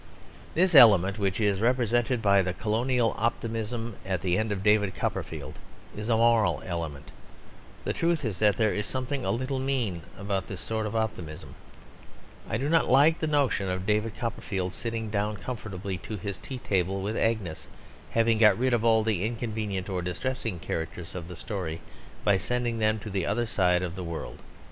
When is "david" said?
4.63-4.95, 13.85-14.17